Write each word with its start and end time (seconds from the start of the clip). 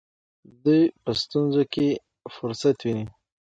دوی 0.63 0.81
په 1.03 1.11
ستونزو 1.21 1.63
کې 1.73 1.87
فرصت 2.35 2.77
ویني. 2.81 3.05